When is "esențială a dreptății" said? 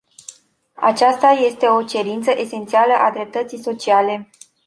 2.37-3.61